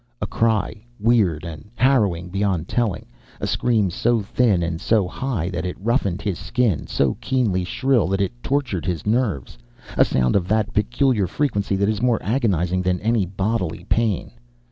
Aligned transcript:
A 0.19 0.25
cry, 0.25 0.83
weird 0.99 1.45
and 1.45 1.69
harrowing 1.75 2.29
beyond 2.29 2.67
telling. 2.67 3.05
A 3.39 3.45
scream 3.45 3.91
so 3.91 4.19
thin 4.21 4.63
and 4.63 4.81
so 4.81 5.07
high 5.07 5.49
that 5.51 5.63
it 5.63 5.77
roughened 5.79 6.23
his 6.23 6.39
skin, 6.39 6.87
so 6.87 7.17
keenly 7.21 7.63
shrill 7.63 8.07
that 8.07 8.19
it 8.19 8.41
tortured 8.41 8.85
his 8.87 9.05
nerves; 9.05 9.59
a 9.95 10.03
sound 10.03 10.35
of 10.35 10.47
that 10.47 10.73
peculiar 10.73 11.27
frequency 11.27 11.75
that 11.75 11.87
is 11.87 12.01
more 12.01 12.17
agonizing 12.23 12.81
than 12.81 12.99
any 13.01 13.27
bodily 13.27 13.83
pain. 13.83 14.31